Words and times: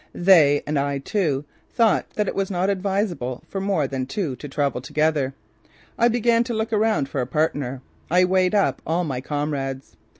They, 0.15 0.63
and 0.65 0.79
I 0.79 0.97
too, 0.97 1.45
thought 1.69 2.09
that 2.15 2.27
it 2.27 2.33
was 2.33 2.49
not 2.49 2.71
advisable 2.71 3.43
for 3.47 3.61
more 3.61 3.85
than 3.85 4.07
two 4.07 4.35
to 4.37 4.49
travel 4.49 4.81
together. 4.81 5.35
I 5.95 6.07
began 6.07 6.43
to 6.45 6.55
look 6.55 6.73
around 6.73 7.07
for 7.07 7.21
a 7.21 7.27
partner. 7.27 7.83
I 8.09 8.25
"weighed 8.25 8.55
up" 8.55 8.81
all 8.87 9.03
my 9.03 9.21
comrades. 9.21 9.95